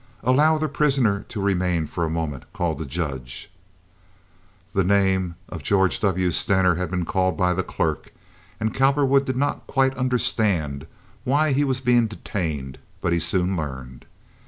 "Allow 0.23 0.57
the 0.57 0.67
prisoner 0.67 1.27
to 1.29 1.39
remain 1.39 1.85
for 1.85 2.03
a 2.03 2.09
moment," 2.09 2.51
called 2.53 2.79
the 2.79 2.87
judge. 2.87 3.51
The 4.73 4.83
name, 4.83 5.35
of 5.47 5.61
George 5.61 5.99
W. 5.99 6.31
Stener 6.31 6.73
had 6.73 6.89
been 6.89 7.05
called 7.05 7.37
by 7.37 7.53
the 7.53 7.61
clerk 7.61 8.11
and 8.59 8.73
Cowperwood 8.73 9.25
did 9.25 9.37
not 9.37 9.67
quite 9.67 9.95
understand 9.95 10.87
why 11.23 11.51
he 11.51 11.63
was 11.63 11.81
being 11.81 12.07
detained, 12.07 12.79
but 12.99 13.13
he 13.13 13.19
soon 13.19 13.55
learned. 13.55 14.07